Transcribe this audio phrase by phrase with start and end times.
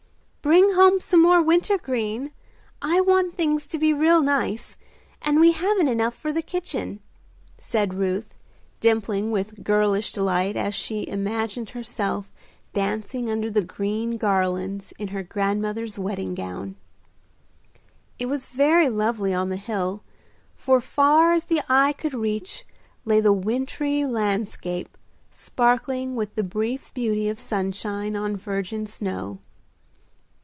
[0.43, 2.31] "Bring home some more winter green,
[2.81, 4.75] I want things to be real nice,
[5.21, 6.99] and we haven't enough for the kitchen,"
[7.59, 8.33] said Ruth,
[8.79, 12.31] dimpling with girlish delight as she imagined herself
[12.73, 16.75] dancing under the green garlands in her grandmother's wedding gown.
[18.17, 20.01] It was very lovely on the hill,
[20.55, 22.65] for far as the eye could reach
[23.05, 24.97] lay the wintry landscape
[25.29, 29.37] sparkling with the brief beauty of sunshine on virgin snow.